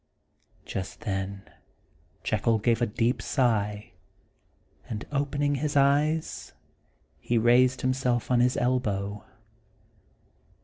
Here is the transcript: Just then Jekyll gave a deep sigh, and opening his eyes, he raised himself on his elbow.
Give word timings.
Just 0.65 1.01
then 1.01 1.43
Jekyll 2.23 2.57
gave 2.57 2.81
a 2.81 2.87
deep 2.87 3.21
sigh, 3.21 3.91
and 4.89 5.05
opening 5.11 5.53
his 5.53 5.77
eyes, 5.77 6.53
he 7.19 7.37
raised 7.37 7.81
himself 7.81 8.31
on 8.31 8.39
his 8.39 8.57
elbow. 8.57 9.23